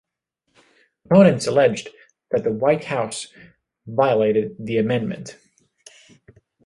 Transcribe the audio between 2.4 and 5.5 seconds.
the White House violated the amendment.